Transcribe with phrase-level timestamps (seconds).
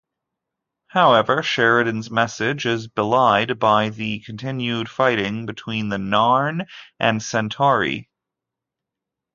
[0.87, 6.65] However, Sheridan's message is belied by the continued fighting between the Narn
[6.99, 8.09] and Centauri.